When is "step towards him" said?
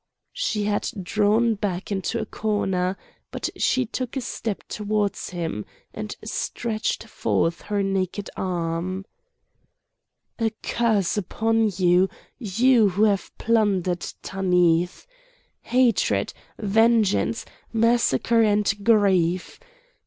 4.21-5.63